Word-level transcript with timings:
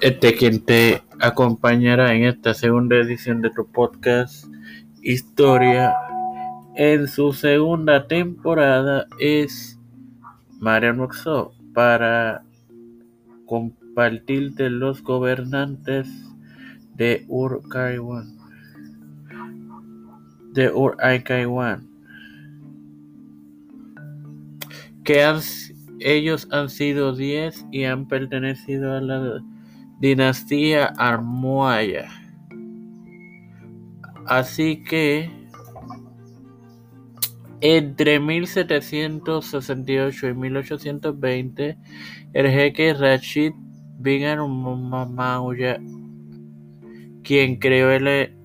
Este 0.00 0.34
quien 0.34 0.64
te 0.64 1.02
acompañará 1.20 2.14
en 2.14 2.24
esta 2.24 2.54
segunda 2.54 2.96
edición 2.96 3.40
de 3.40 3.50
tu 3.50 3.66
podcast 3.66 4.46
Historia 5.02 5.94
en 6.76 7.06
su 7.06 7.32
segunda 7.32 8.08
temporada 8.08 9.06
es 9.18 9.78
Mariano 10.58 11.04
Oxo 11.04 11.54
para 11.72 12.42
compartirte 13.46 14.70
los 14.70 15.02
gobernantes 15.02 16.08
de 16.94 17.24
Ur 17.28 17.62
de 20.52 20.70
Ur 20.70 20.96
que 25.04 25.22
han, 25.22 25.40
ellos 26.04 26.46
han 26.52 26.68
sido 26.68 27.16
diez 27.16 27.66
y 27.72 27.82
han 27.84 28.06
pertenecido 28.06 28.92
a 28.92 29.00
la 29.00 29.42
dinastía 29.98 30.92
Armoaya. 30.98 32.10
Así 34.26 34.84
que 34.84 35.30
entre 37.62 38.20
1768 38.20 40.28
y 40.28 40.34
1820, 40.34 41.78
el 42.34 42.50
jeque 42.50 42.92
Rashid 42.92 43.52
bin 43.98 44.24
Mauya, 45.14 45.80
quien 47.22 47.56
creó 47.56 47.90
el 47.90 48.36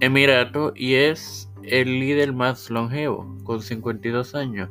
emirato 0.00 0.72
y 0.74 0.94
es 0.94 1.48
el 1.64 2.00
líder 2.00 2.32
más 2.32 2.70
longevo, 2.70 3.38
con 3.44 3.62
52 3.62 4.34
años. 4.34 4.70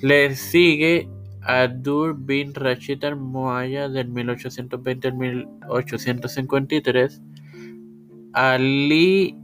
Le 0.00 0.34
sigue 0.34 1.08
Abdur 1.42 2.16
bin 2.18 2.54
Rashid 2.54 3.04
al-Muaya 3.04 3.88
del 3.88 4.08
1820 4.08 5.08
al 5.08 5.14
1853, 5.14 7.22
Ali 8.32 9.36